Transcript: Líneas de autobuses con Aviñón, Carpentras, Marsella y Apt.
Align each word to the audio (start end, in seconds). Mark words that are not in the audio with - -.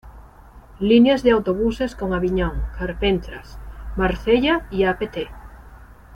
Líneas 0.79 1.21
de 1.21 1.29
autobuses 1.29 1.93
con 1.95 2.15
Aviñón, 2.15 2.55
Carpentras, 2.75 3.59
Marsella 3.95 4.65
y 4.71 4.85
Apt. 4.85 5.15